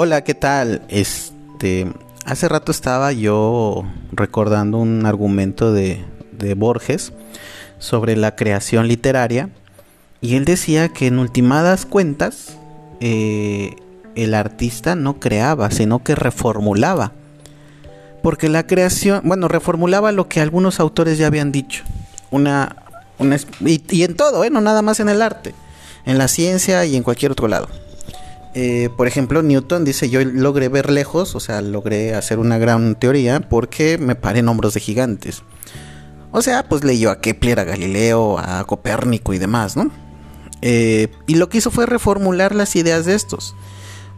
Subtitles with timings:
[0.00, 0.82] Hola, ¿qué tal?
[0.86, 1.92] Este,
[2.24, 7.12] hace rato estaba yo recordando un argumento de, de Borges
[7.80, 9.50] sobre la creación literaria
[10.20, 12.56] y él decía que en ultimadas cuentas
[13.00, 13.74] eh,
[14.14, 17.10] el artista no creaba, sino que reformulaba.
[18.22, 21.82] Porque la creación, bueno, reformulaba lo que algunos autores ya habían dicho.
[22.30, 22.76] Una,
[23.58, 24.50] y, en todo, ¿eh?
[24.50, 25.56] no nada más en el arte,
[26.06, 27.66] en la ciencia y en cualquier otro lado.
[28.54, 32.94] Eh, por ejemplo, Newton dice, yo logré ver lejos, o sea, logré hacer una gran
[32.94, 35.42] teoría porque me paré en hombros de gigantes.
[36.30, 39.90] O sea, pues leyó a Kepler, a Galileo, a Copérnico y demás, ¿no?
[40.60, 43.54] Eh, y lo que hizo fue reformular las ideas de estos.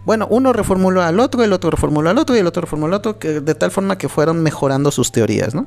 [0.05, 3.01] Bueno, uno reformuló al otro, el otro reformuló al otro y el otro reformuló al
[3.01, 5.67] otro, de tal forma que fueron mejorando sus teorías, ¿no?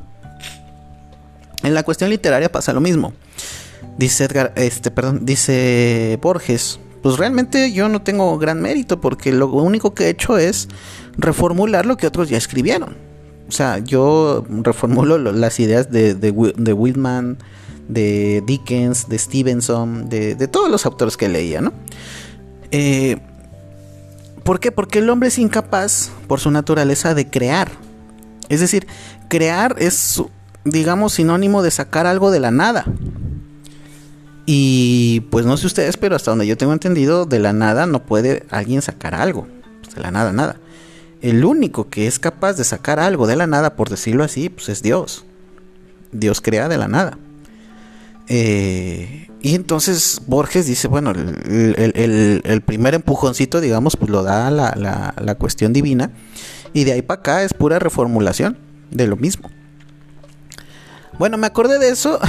[1.62, 3.14] En la cuestión literaria pasa lo mismo.
[3.98, 9.48] Dice Edgar, este, perdón, dice Borges, pues realmente yo no tengo gran mérito porque lo
[9.48, 10.70] único que he hecho es
[11.18, 12.96] reformular lo que otros ya escribieron.
[13.50, 16.32] O sea, yo reformulo las ideas de, de,
[16.74, 17.38] Whitman,
[17.90, 21.74] de Dickens, de Stevenson, de, todos los autores que leía, ¿no?
[22.72, 23.18] Eh,
[24.46, 24.72] ¿Por qué?
[24.72, 27.70] Porque el hombre es incapaz, por su naturaleza, de crear.
[28.48, 28.88] Es decir,
[29.28, 30.24] crear es,
[30.64, 32.86] digamos, sinónimo de sacar algo de la nada.
[34.46, 38.06] Y pues no sé ustedes, pero hasta donde yo tengo entendido, de la nada no
[38.06, 39.48] puede alguien sacar algo.
[39.82, 40.58] Pues, de la nada, nada.
[41.22, 44.68] El único que es capaz de sacar algo de la nada, por decirlo así, pues
[44.70, 45.26] es Dios.
[46.12, 47.18] Dios crea de la nada.
[48.28, 55.36] Eh, y entonces Borges dice, bueno, el, primer empujoncito, digamos, pues lo da la, la
[55.36, 56.12] cuestión divina.
[56.74, 58.58] Y de ahí para acá es pura reformulación
[58.92, 59.50] de lo mismo.
[61.18, 62.20] Bueno, me acordé de eso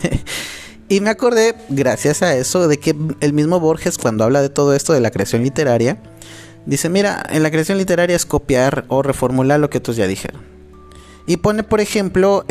[0.90, 4.74] Y me acordé, gracias a eso, de que el mismo Borges, cuando habla de todo
[4.74, 6.02] esto de la creación literaria,
[6.66, 10.42] dice, mira, en la creación literaria es copiar o reformular lo que otros ya dijeron.
[11.28, 12.44] Y pone, por ejemplo,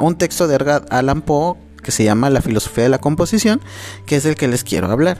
[0.00, 3.60] un texto de Edgar Allan Poe que se llama La filosofía de la composición,
[4.06, 5.18] que es el que les quiero hablar.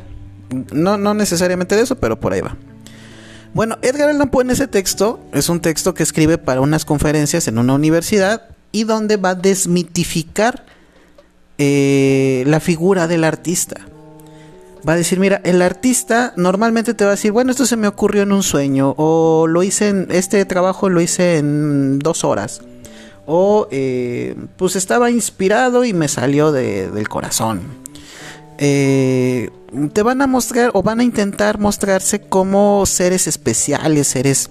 [0.73, 2.57] No, no necesariamente de eso, pero por ahí va.
[3.53, 7.49] Bueno, Edgar Allan Poe en ese texto es un texto que escribe para unas conferencias
[7.49, 10.67] en una universidad y donde va a desmitificar
[11.59, 13.77] eh, la figura del artista.
[14.87, 17.89] Va a decir, mira, el artista normalmente te va a decir, bueno, esto se me
[17.89, 22.61] ocurrió en un sueño, o lo hice en, este trabajo lo hice en dos horas,
[23.25, 27.63] o eh, pues estaba inspirado y me salió del corazón.
[28.59, 29.51] Eh,
[29.93, 34.51] te van a mostrar o van a intentar mostrarse como seres especiales, seres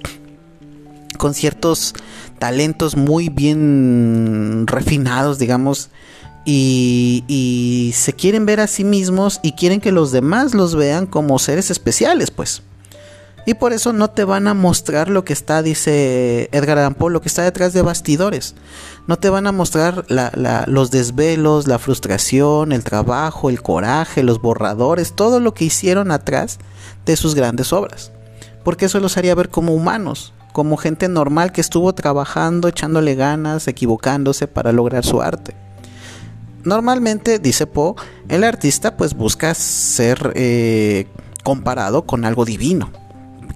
[1.18, 1.94] con ciertos
[2.40, 5.90] talentos muy bien refinados, digamos,
[6.46, 11.40] y, se quieren ver a sí mismos y quieren que los demás los vean como
[11.40, 12.64] seres especiales, pues.
[13.46, 17.12] Y por eso no te van a mostrar lo que está, dice Edgar Allan Poe,
[17.12, 18.56] lo que está detrás de bastidores.
[19.06, 20.06] No te van a mostrar
[20.68, 26.60] los desvelos, la frustración, el trabajo, el coraje, los borradores, todo lo que hicieron atrás
[27.06, 28.14] de sus grandes obras.
[28.64, 33.68] Porque eso los haría ver como humanos, como gente normal que estuvo trabajando, echándole ganas,
[33.68, 35.63] equivocándose para lograr su arte.
[36.64, 37.96] Normalmente, dice Poe,
[38.30, 41.08] el artista pues busca ser eh,
[41.44, 42.92] comparado con algo divino.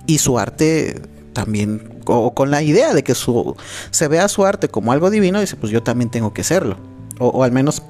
[0.06, 1.02] Y su arte
[1.34, 3.56] también, o con la idea de que su,
[3.92, 6.78] se vea su arte como algo divino, dice pues yo también tengo que serlo.
[7.20, 7.82] O, al menos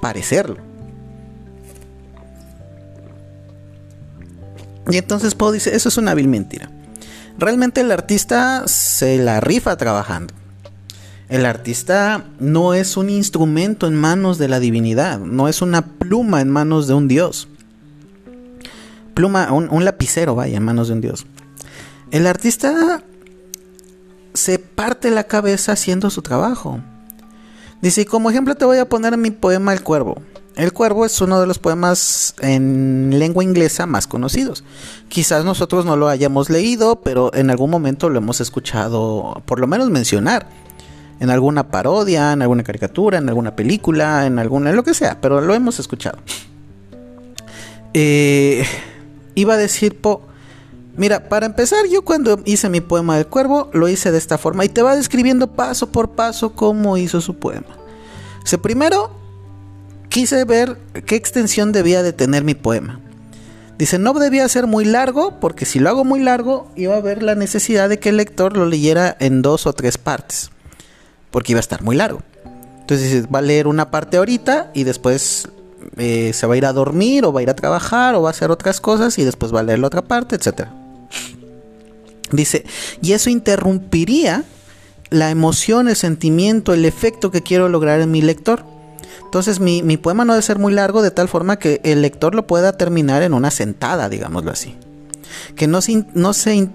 [0.00, 0.56] parecerlo.
[4.90, 6.70] Y entonces Poe dice, eso es una vil mentira.
[7.38, 10.34] Realmente el artista se la rifa trabajando.
[11.28, 16.40] El artista no es un instrumento en manos de la divinidad, no es una pluma
[16.40, 17.48] en manos de un dios.
[19.14, 21.24] Pluma, un, lapicero, vaya, en manos de un dios.
[22.10, 23.02] El artista
[24.34, 26.80] se parte la cabeza haciendo su trabajo.
[27.80, 30.20] Dice, como ejemplo te voy a poner mi poema El Cuervo.
[30.56, 34.62] El Cuervo es uno de los poemas en lengua inglesa más conocidos.
[35.08, 39.66] Quizás nosotros no lo hayamos leído, pero en algún momento lo hemos escuchado por lo
[39.66, 40.48] menos mencionar
[41.24, 45.40] en alguna parodia, en alguna caricatura, en alguna película, en alguna, lo que sea, pero
[45.40, 46.18] lo hemos escuchado.
[47.94, 48.64] Eh,
[49.34, 50.20] iba a decir, po,
[50.96, 54.66] mira, para empezar, yo cuando hice mi poema del cuervo, lo hice de esta forma
[54.66, 57.78] y te va describiendo paso por paso cómo hizo su poema.
[58.42, 59.10] Dice, primero,
[60.10, 60.76] quise ver
[61.06, 63.00] qué extensión debía de tener mi poema.
[63.78, 67.22] Dice, no debía ser muy largo, porque si lo hago muy largo, iba a haber
[67.22, 70.50] la necesidad de que el lector lo leyera en dos o tres partes
[71.34, 72.22] porque iba a estar muy largo.
[72.78, 75.48] Entonces va a leer una parte ahorita y después
[75.96, 78.28] eh, se va a ir a dormir o va a ir a trabajar o va
[78.28, 80.68] a hacer otras cosas y después va a leer la otra parte, etc.
[82.30, 82.64] Dice,
[83.02, 84.44] y eso interrumpiría
[85.10, 88.64] la emoción, el sentimiento, el efecto que quiero lograr en mi lector.
[89.24, 92.46] Entonces mi, poema no debe ser muy largo de tal forma que el lector lo
[92.46, 94.76] pueda terminar en una sentada, digámoslo así.
[95.56, 96.68] Que no se, no se,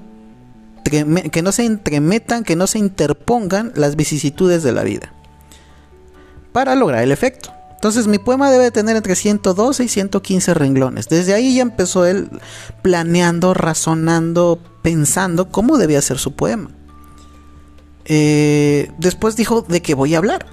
[0.83, 5.13] que no se entremetan, que no se interpongan las vicisitudes de la vida.
[6.51, 7.53] Para lograr el efecto.
[7.79, 11.07] Entonces mi poema debe tener entre 112 y 115 renglones.
[11.07, 12.29] Desde ahí ya empezó él
[12.81, 16.71] planeando, razonando, pensando cómo debía ser su poema.
[18.03, 20.47] Eh, después dijo de qué voy a hablar.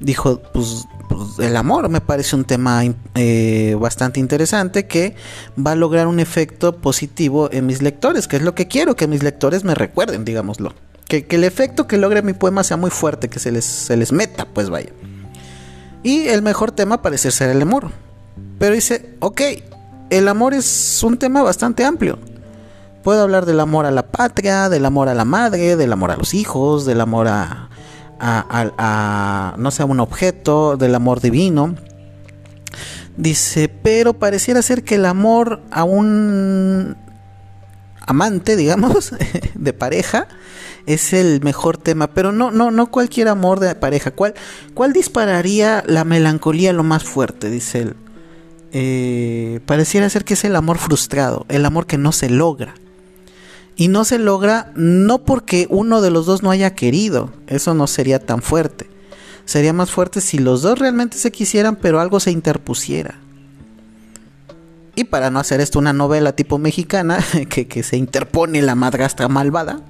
[0.00, 2.82] Dijo, pues, pues el amor me parece un tema
[3.14, 5.14] eh, bastante interesante que
[5.58, 9.06] va a lograr un efecto positivo en mis lectores, que es lo que quiero, que
[9.06, 10.74] mis lectores me recuerden, digámoslo.
[11.08, 14.12] Que, el efecto que logre mi poema sea muy fuerte, que se les, se les
[14.12, 14.90] meta, pues vaya.
[16.02, 17.90] Y el mejor tema parece ser el amor.
[18.58, 19.40] Pero dice, ok,
[20.10, 22.18] el amor es un tema bastante amplio.
[23.02, 26.16] Puedo hablar del amor a la patria, del amor a la madre, del amor a
[26.16, 27.68] los hijos, del amor a,
[28.20, 31.74] a, no sé, un objeto, del amor divino.
[33.16, 36.96] Dice, pero pareciera ser que el amor a un
[38.00, 39.12] amante, digamos,
[39.54, 40.26] de pareja,
[40.86, 44.10] es el mejor tema, pero no, no, no cualquier amor de pareja.
[44.10, 44.34] ¿Cuál,
[44.74, 47.50] cuál dispararía la melancolía lo más fuerte?
[47.50, 47.96] Dice él.
[48.72, 52.74] Eh, pareciera ser que es el amor frustrado, el amor que no se logra.
[53.76, 57.86] Y no se logra no porque uno de los dos no haya querido, eso no
[57.86, 58.88] sería tan fuerte.
[59.44, 63.16] Sería más fuerte si los dos realmente se quisieran, pero algo se interpusiera.
[64.96, 67.18] Y para no hacer esto una novela tipo mexicana,
[67.48, 69.80] que, se interpone la madrastra malvada,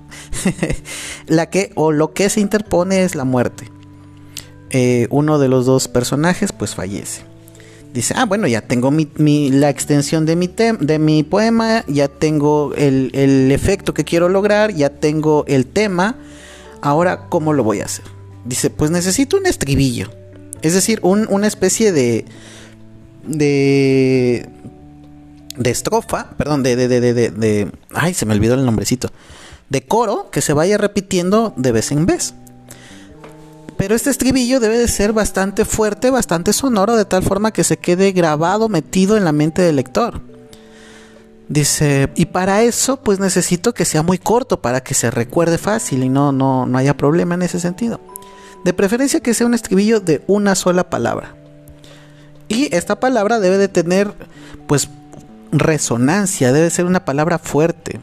[1.27, 3.71] la que o lo que se interpone es la muerte.
[4.71, 7.34] Eh, uno de los dos personajes pues fallece.
[7.95, 13.51] Dice, ah, bueno, ya tengo la extensión de mi, de mi poema, ya tengo el,
[13.53, 16.17] efecto que quiero lograr, ya tengo el tema,
[16.83, 18.05] ahora, ¿cómo lo voy a hacer?
[18.45, 20.11] Dice, pues necesito un estribillo.
[20.61, 22.25] Es decir, una especie de,
[23.29, 24.49] de
[25.57, 29.11] de estrofa, perdón, de, de, de, de, ay, se me olvidó el nombrecito,
[29.69, 32.35] de coro que se vaya repitiendo de vez en vez.
[33.85, 37.77] Pero este estribillo debe de ser bastante fuerte, bastante sonoro, de tal forma que se
[37.77, 40.23] quede grabado, metido en la mente del lector.
[41.51, 46.03] Dice, y para eso pues necesito que sea muy corto para que se recuerde fácil
[46.03, 48.01] y no, no, no haya problema en ese sentido.
[48.65, 51.35] De preferencia que sea un estribillo de una sola palabra.
[52.49, 54.15] Y esta palabra debe de tener
[54.67, 54.89] pues
[55.53, 58.01] resonancia, debe ser una palabra fuerte.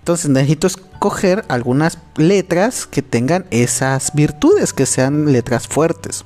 [0.00, 6.24] Entonces necesito escoger algunas letras que tengan esas virtudes, que sean letras fuertes.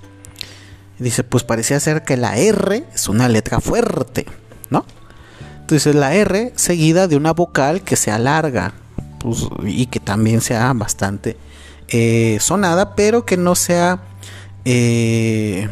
[0.99, 4.27] dice, pues parecía ser que la R es una letra fuerte,
[4.71, 4.87] ¿no?
[5.61, 8.75] Entonces la R seguida de una vocal que sea larga
[9.19, 11.37] pues, y que también sea bastante
[11.89, 14.03] eh, sonada, pero que no sea,
[14.65, 15.69] eh,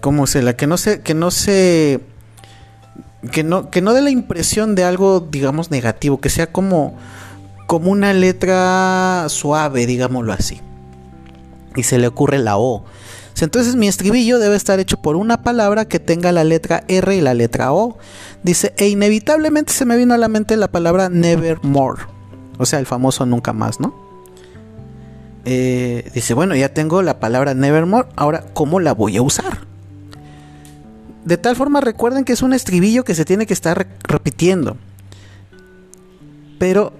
[0.00, 0.56] ¿cómo se la?
[0.56, 2.00] Que no se, que no se
[3.32, 6.96] que no, que no dé la impresión de algo, digamos, negativo, que sea como,
[7.66, 10.60] como una letra suave, digámoslo así.
[11.76, 12.84] Y se le ocurre la O.
[13.40, 17.20] Entonces mi estribillo debe estar hecho por una palabra que tenga la letra R y
[17.20, 17.98] la letra O.
[18.42, 22.02] Dice, e inevitablemente se me vino a la mente la palabra nevermore.
[22.58, 23.94] O sea, el famoso nunca más, ¿no?
[25.44, 29.67] Eh, dice, bueno, ya tengo la palabra nevermore, ahora, ¿cómo la voy a usar?
[31.28, 34.78] De tal forma recuerden que es un estribillo que se tiene que estar repitiendo.
[36.58, 36.94] Pero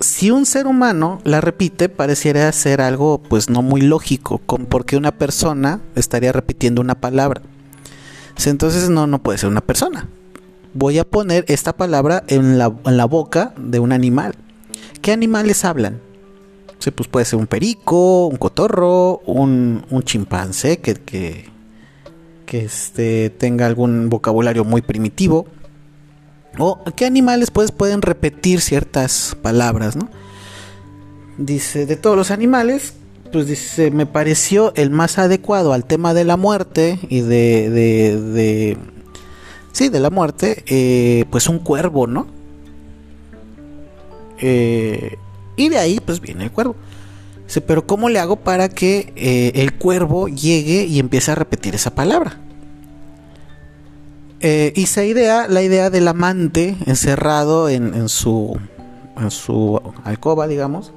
[0.00, 5.12] si un ser humano la repite, pareciera ser algo pues no muy lógico, porque una
[5.12, 7.40] persona estaría repitiendo una palabra.
[8.44, 10.10] Entonces no, no puede ser una persona.
[10.74, 14.34] Voy a poner esta palabra en la, boca de un animal.
[15.00, 16.02] ¿Qué animales hablan?
[16.94, 21.53] pues puede ser un perico, un cotorro, un, chimpancé que,
[22.46, 25.46] que este, tenga algún vocabulario muy primitivo.
[26.58, 30.08] O qué animales pues, pueden repetir ciertas palabras, ¿no?
[31.36, 32.94] Dice, de todos los animales,
[33.32, 38.78] pues dice, me pareció el más adecuado al tema de la muerte y de, de,
[39.72, 42.28] sí, de la muerte, eh, pues un cuervo, ¿no?
[44.38, 45.16] Eh,
[45.56, 46.76] y de ahí pues viene el cuervo.
[47.46, 51.74] Dice, pero ¿cómo le hago para que eh, el cuervo llegue y empiece a repetir
[51.74, 52.40] esa palabra?
[54.40, 58.58] Eh, y se idea la idea del amante encerrado en, su,
[59.16, 60.92] en su alcoba, digamos,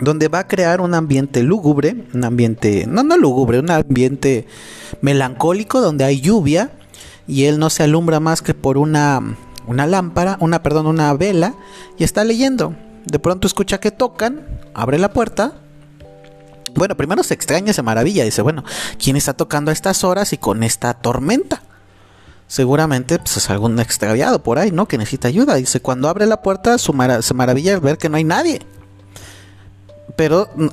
[0.00, 4.46] donde va a crear un ambiente lúgubre, un ambiente, no, no lúgubre, un ambiente
[5.02, 6.70] melancólico donde hay lluvia
[7.26, 9.22] y él no se alumbra más que por una
[9.68, 11.54] una lámpara, una, perdón, una vela
[11.98, 12.74] y está leyendo.
[13.10, 15.54] De pronto escucha que tocan, abre la puerta.
[16.74, 18.64] Bueno, primero se extraña, se maravilla, dice, bueno,
[19.02, 21.62] ¿quién está tocando a estas horas y con esta tormenta?
[22.46, 24.86] Seguramente pues, es algún extraviado por ahí, ¿no?
[24.86, 25.54] Que necesita ayuda.
[25.54, 28.60] Dice, cuando abre la puerta se maravilla al ver que no hay nadie
[30.18, 30.72] pero no,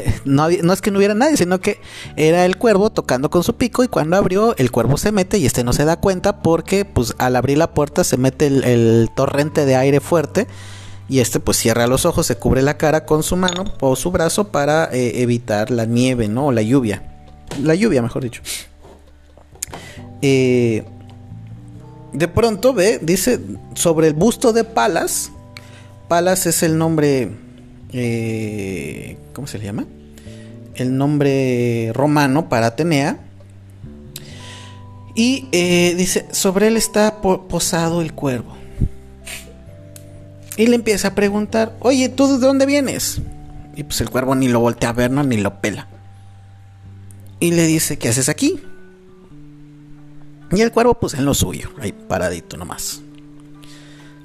[0.24, 1.80] no, es que no hubiera nadie, sino que
[2.16, 5.44] era el cuervo tocando con su pico y cuando abrió el cuervo se mete y
[5.44, 9.66] este no se da cuenta porque pues al abrir la puerta se mete el, torrente
[9.66, 10.46] de aire fuerte
[11.12, 14.10] y este pues cierra los ojos, se cubre la cara con su mano o su
[14.10, 16.46] brazo para eh, evitar la nieve, ¿no?
[16.46, 17.02] O la lluvia.
[17.62, 18.40] La lluvia, mejor dicho.
[20.22, 20.84] Eh,
[22.14, 23.40] de pronto ve, dice,
[23.74, 25.30] sobre el busto de Palas.
[26.08, 27.30] Palas es el nombre
[27.92, 29.84] eh, ¿cómo se le llama?
[30.76, 33.18] El nombre romano para Atenea.
[35.14, 35.46] Y
[35.94, 38.61] dice, sobre él está posado el cuervo.
[40.56, 43.20] Y le empieza a preguntar, oye, ¿tú de dónde vienes?
[43.74, 45.88] Y pues el cuervo ni lo voltea a ver, ni lo pela.
[47.40, 48.60] Y le dice, ¿qué haces aquí?
[50.52, 53.00] Y el cuervo, pues en lo suyo, ahí paradito nomás.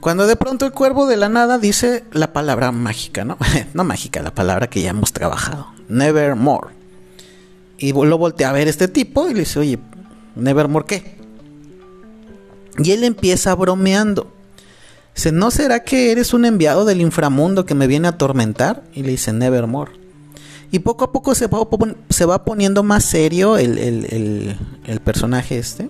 [0.01, 3.37] Cuando de pronto el cuervo de la nada dice la palabra mágica, ¿no?
[3.73, 5.67] no mágica, la palabra que ya hemos trabajado.
[5.87, 6.75] Nevermore.
[7.77, 9.79] Y lo voltea a ver este tipo y le dice, oye,
[10.35, 11.17] Nevermore qué?
[12.77, 14.31] Y él empieza bromeando.
[15.17, 18.83] Dice, ¿no será que eres un enviado del inframundo que me viene a atormentar?
[18.93, 19.93] Y le dice, Nevermore.
[20.71, 21.67] Y poco a poco se va,
[22.11, 23.79] se va poniendo más serio el,
[24.85, 25.89] el personaje este.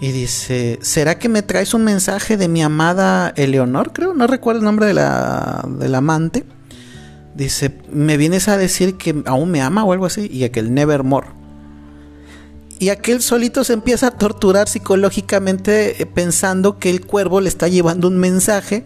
[0.00, 3.92] Y dice, ¿será que me traes un mensaje de mi amada Eleonor?
[3.92, 6.44] Creo, no recuerdo el nombre de la, del amante.
[7.36, 10.28] Dice, ¿me vienes a decir que aún me ama o algo así?
[10.28, 11.28] Y aquel Nevermore.
[12.78, 17.68] Y aquel solito se empieza a torturar psicológicamente eh, pensando que el cuervo le está
[17.68, 18.84] llevando un mensaje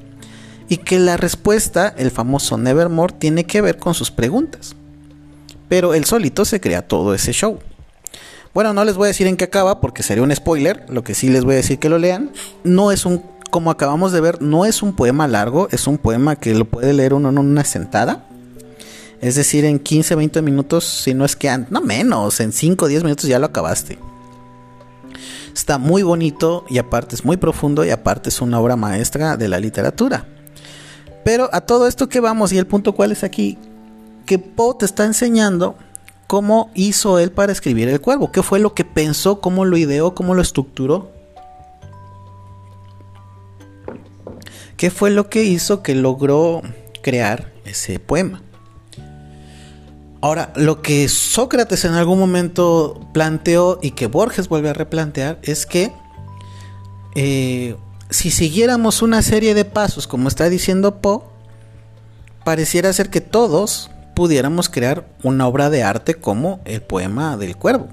[0.68, 4.76] y que la respuesta, el famoso Nevermore, tiene que ver con sus preguntas.
[5.68, 7.58] Pero el solito se crea todo ese show.
[8.54, 10.84] Bueno, no les voy a decir en qué acaba porque sería un spoiler.
[10.88, 12.30] Lo que sí les voy a decir que lo lean.
[12.64, 15.68] No es un, como acabamos de ver, no es un poema largo.
[15.70, 18.27] Es un poema que lo puede leer uno en una sentada.
[19.20, 23.02] Es decir, en 15, 20 minutos, si no es que no menos, en 5, 10
[23.02, 23.98] minutos ya lo acabaste.
[25.52, 29.48] Está muy bonito y aparte es muy profundo y aparte es una obra maestra de
[29.48, 30.26] la literatura.
[31.24, 33.58] Pero a todo esto que vamos y el punto cuál es aquí,
[34.24, 35.76] que Poe te está enseñando
[36.28, 40.14] cómo hizo él para escribir el cuervo, qué fue lo que pensó, cómo lo ideó,
[40.14, 41.10] cómo lo estructuró.
[44.76, 46.62] ¿Qué fue lo que hizo que logró
[47.02, 48.42] crear ese poema?
[50.20, 55.64] Ahora, lo que Sócrates en algún momento planteó y que Borges vuelve a replantear es
[55.64, 55.92] que
[57.14, 57.76] eh,
[58.10, 61.22] si siguiéramos una serie de pasos, como está diciendo Poe,
[62.44, 67.88] pareciera ser que todos pudiéramos crear una obra de arte como el poema del cuervo.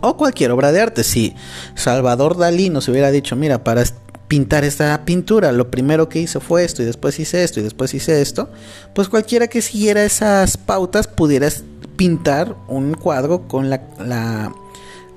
[0.00, 1.04] O cualquier obra de arte.
[1.04, 1.34] Si
[1.74, 3.84] Salvador Dalí nos hubiera dicho, mira, para
[4.28, 7.94] pintar esta pintura, lo primero que hice fue esto y después hice esto y después
[7.94, 8.50] hice esto,
[8.94, 11.48] pues cualquiera que siguiera esas pautas pudiera
[11.96, 14.54] pintar un cuadro con la, la,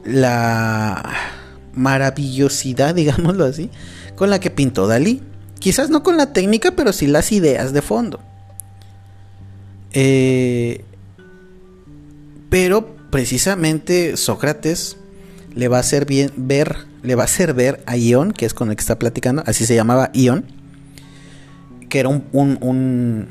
[0.06, 1.14] la
[1.74, 3.70] maravillosidad, digámoslo así,
[4.16, 5.22] con la que pintó Dalí.
[5.60, 8.20] Quizás no con la técnica, pero sí las ideas de fondo.
[9.94, 10.84] Eh,
[12.50, 14.98] pero precisamente Sócrates
[15.54, 18.54] le va a hacer bien ver, le va a hacer ver a Ion, que es
[18.54, 20.46] con el que está platicando, así se llamaba Ion,
[21.90, 23.28] que era un, un,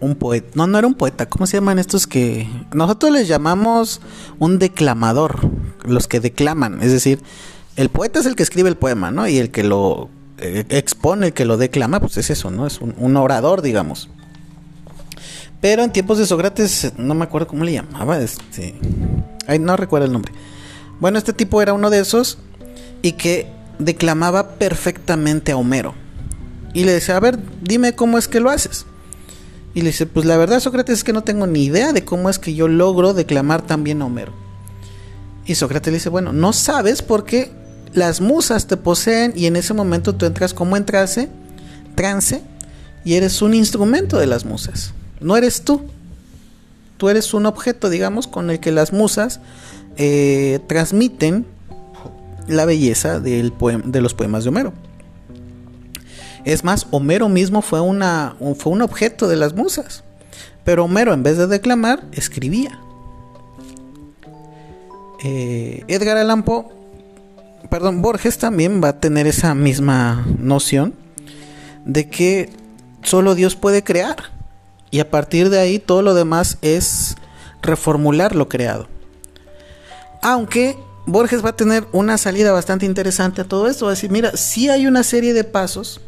[0.00, 4.00] un, poeta, no, no era un poeta, ¿cómo se llaman estos que nosotros les llamamos
[4.38, 5.50] un declamador,
[5.84, 7.20] los que declaman, es decir,
[7.76, 9.28] el poeta es el que escribe el poema, ¿no?
[9.28, 10.08] Y el que lo
[10.38, 12.66] eh, expone, el que lo declama, pues es eso, ¿no?
[12.66, 14.08] Es un orador, digamos.
[15.60, 18.18] Pero en tiempos de Sócrates, no me acuerdo cómo le llamaba.
[18.20, 18.74] Este,
[19.46, 20.32] ay, no recuerdo el nombre.
[21.00, 22.38] Bueno, este tipo era uno de esos
[23.02, 23.48] y que
[23.78, 25.94] declamaba perfectamente a Homero.
[26.74, 28.86] Y le decía, a ver, dime cómo es que lo haces.
[29.74, 32.30] Y le dice, pues la verdad, Sócrates, es que no tengo ni idea de cómo
[32.30, 34.32] es que yo logro declamar tan bien a Homero.
[35.44, 37.52] Y Sócrates le dice, bueno, no sabes porque
[37.92, 41.28] las musas te poseen y en ese momento tú entras como entrase,
[41.94, 42.42] trance,
[43.04, 45.82] y eres un instrumento de las musas no eres tú.
[46.96, 49.40] Tú eres un objeto, digamos, con el que las musas
[49.96, 51.46] eh, transmiten
[52.46, 53.52] la belleza del
[53.84, 54.72] de los poemas de Homero.
[56.44, 60.04] Es más, Homero mismo fue, fue un objeto de las musas.
[60.64, 62.78] Pero Homero, en vez de declamar, escribía.
[65.24, 66.76] Eh, Edgar Allan Poe
[67.68, 70.94] perdón, Borges también va a tener esa misma noción
[71.84, 72.50] de que
[73.02, 74.16] solo Dios puede crear.
[74.90, 77.16] Y a partir de ahí todo lo demás es
[77.62, 78.88] reformular lo creado.
[80.22, 83.86] Aunque Borges va a tener una salida bastante interesante a todo esto.
[83.86, 86.00] Va a decir, mira, sí hay una serie de pasos,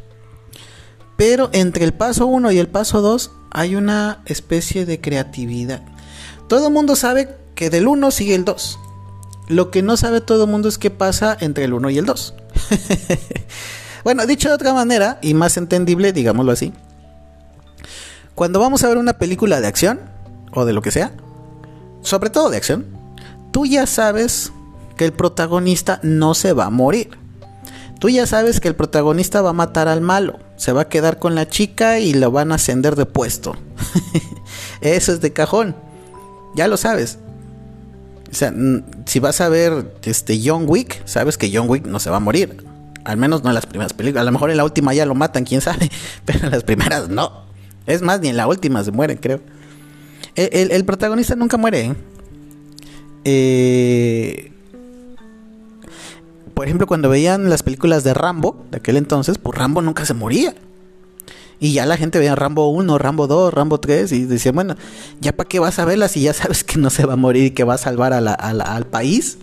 [1.17, 5.83] pero entre el paso 1 y el paso 2 hay una especie de creatividad.
[6.49, 8.79] Todo el mundo sabe que del 1 sigue el 2.
[9.49, 12.07] Lo que no sabe todo el mundo es qué pasa entre el 1 y el
[12.07, 12.35] 2.
[14.05, 16.73] bueno, dicho de otra manera, y más entendible, digámoslo así.
[18.35, 20.01] Cuando vamos a ver una película de acción,
[20.53, 21.13] o de lo que sea,
[22.03, 22.87] sobre todo de acción,
[23.51, 24.53] tú ya sabes
[24.99, 27.17] que el protagonista no se va a morir.
[27.99, 31.19] Tú ya sabes que el protagonista va a matar al malo, se va a quedar
[31.19, 33.57] con la chica y lo van a ascender de puesto.
[34.83, 35.75] Eso es de cajón.
[36.55, 37.19] Ya lo sabes.
[38.31, 38.53] O sea,
[39.07, 42.21] si vas a ver este John Wick, sabes que John Wick no se va a
[42.21, 42.65] morir.
[43.05, 44.23] Al menos no en las primeras películas.
[44.23, 45.91] A lo mejor en la última ya lo matan, quién sabe.
[46.25, 47.47] Pero en las primeras no.
[47.87, 49.41] Es más, ni en la última se mueren, creo.
[50.37, 51.87] El, protagonista nunca muere.
[51.87, 51.95] ¿eh?
[53.25, 54.53] eh,
[56.59, 60.13] por ejemplo, cuando veían las películas de Rambo, de aquel entonces, pues Rambo nunca se
[60.13, 60.57] moría.
[61.61, 64.75] Y ya la gente veía Rambo 1, Rambo 2, Rambo 3 y decía, bueno,
[65.21, 67.45] ya para qué vas a verla si ya sabes que no se va a morir
[67.45, 69.39] y que va a salvar al país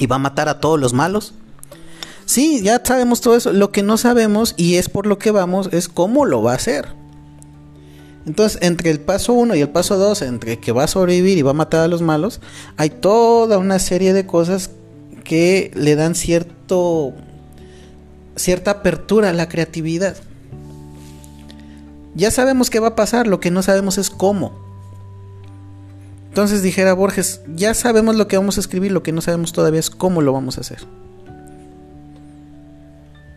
[0.00, 1.32] y va a matar a todos los malos.
[2.24, 3.52] Sí, ya sabemos todo eso.
[3.52, 6.56] Lo que no sabemos y es por lo que vamos es cómo lo va a
[6.56, 6.88] hacer.
[8.26, 11.42] Entonces, entre el paso 1 y el paso 2, entre que va a sobrevivir y
[11.42, 12.40] va a matar a los malos,
[12.76, 14.70] hay toda una serie de cosas
[15.30, 17.14] que le dan cierto
[18.34, 20.16] cierta apertura a la creatividad.
[22.16, 24.58] Ya sabemos qué va a pasar, lo que no sabemos es cómo.
[26.30, 29.78] Entonces dijera Borges, ya sabemos lo que vamos a escribir, lo que no sabemos todavía
[29.78, 30.80] es cómo lo vamos a hacer.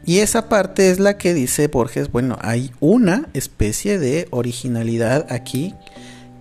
[0.03, 5.75] Y esa parte es la que dice Borges, bueno, hay una especie de originalidad aquí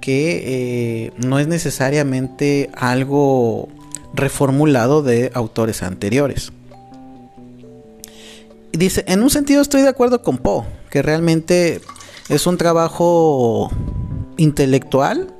[0.00, 3.68] que eh, no es necesariamente algo
[4.14, 6.52] reformulado de autores anteriores.
[8.72, 11.80] Dice, en un sentido estoy de acuerdo con Poe, que realmente
[12.28, 13.70] es un trabajo
[14.36, 15.34] intelectual.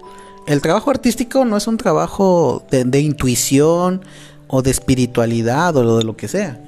[0.47, 4.05] El trabajo artístico no es un trabajo de, intuición
[4.49, 6.61] o de espiritualidad o de lo que sea.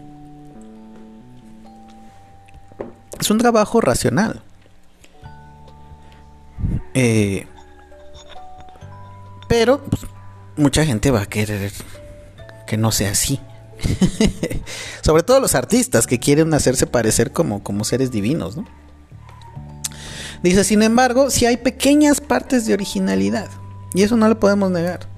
[3.20, 4.42] Es un trabajo racional.
[6.94, 7.46] Eh,
[9.48, 10.06] pero pues,
[10.56, 11.72] mucha gente va a querer
[12.66, 13.40] que no sea así.
[15.02, 18.64] Sobre todo los artistas que quieren hacerse parecer como, como seres divinos, ¿no?
[20.42, 23.48] Dice, sin embargo, si hay pequeñas partes de originalidad.
[23.94, 25.08] Y eso no lo podemos negar.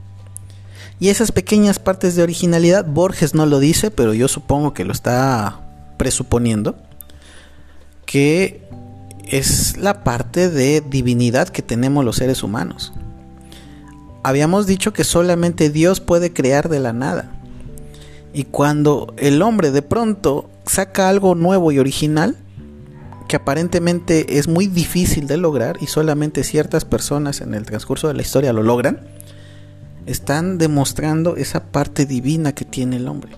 [1.00, 4.92] Y esas pequeñas partes de originalidad, Borges no lo dice, pero yo supongo que lo
[4.92, 5.60] está
[5.96, 6.76] presuponiendo.
[8.04, 8.62] Que
[9.24, 12.92] es la parte de divinidad que tenemos los seres humanos.
[14.26, 17.30] Habíamos dicho que solamente Dios puede crear de la nada.
[18.34, 22.36] Y cuando el hombre de pronto saca algo nuevo y original,
[23.28, 28.14] que aparentemente es muy difícil de lograr y solamente ciertas personas en el transcurso de
[28.14, 29.06] la historia lo logran,
[30.06, 33.30] están demostrando esa parte divina que tiene el hombre.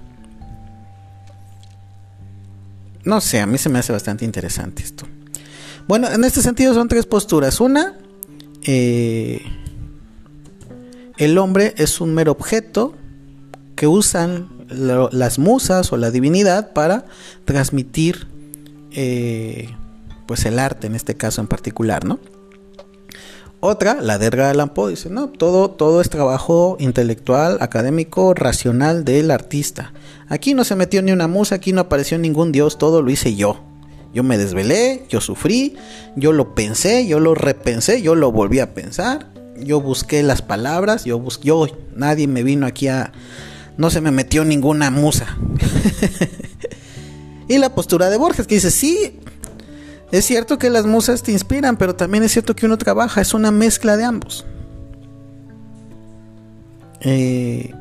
[3.05, 5.05] No sé, a mí se me hace bastante interesante esto.
[5.87, 7.61] Bueno, en este sentido son tres posturas.
[7.61, 7.95] Una,
[8.63, 9.43] eh,
[11.19, 12.95] el hombre es un mero objeto
[13.75, 17.07] que usan las musas o la divinidad para
[17.45, 18.27] transmitir
[18.93, 19.71] eh,
[20.27, 22.19] pues el arte en este caso en particular, ¿no?
[23.61, 29.05] Otra, la de Edgar Allan Poe, dice, no, todo, todo es trabajo intelectual, académico, racional
[29.05, 29.93] del artista.
[30.29, 33.35] Aquí no se metió ni una musa, aquí no apareció ningún dios, todo lo hice
[33.35, 33.61] yo.
[34.15, 35.77] Yo me desvelé, yo sufrí,
[36.15, 39.27] yo lo pensé, yo lo repensé, yo lo volví a pensar,
[39.63, 43.13] yo busqué las palabras, yo busqué, yo, nadie me vino aquí a,
[43.77, 45.37] no se me metió ninguna musa.
[47.49, 49.21] y la postura de Borges que dice, sí,
[50.11, 53.35] es cierto que las musas te inspiran, pero también es cierto que uno trabaja, es
[53.35, 54.47] una mezcla de ambos.
[57.01, 57.73] Eh,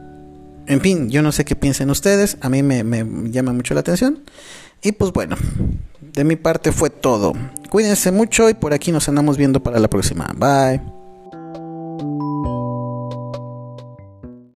[0.67, 3.79] en fin, yo no sé qué piensen ustedes, a mí me, me llama mucho la
[3.79, 4.23] atención.
[4.81, 5.35] Y pues bueno,
[6.01, 7.33] de mi parte fue todo.
[7.69, 10.33] Cuídense mucho y por aquí nos andamos viendo para la próxima.
[10.35, 10.96] Bye.